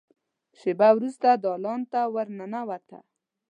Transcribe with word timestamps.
شېبه 0.59 0.87
وروسته 0.97 1.29
دالان 1.43 1.81
ته 1.91 1.99
ور 2.13 2.27
ننوته. 2.37 2.99